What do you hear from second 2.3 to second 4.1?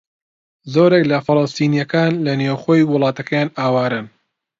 نێوخۆی وڵاتەکەیان ئاوارەن.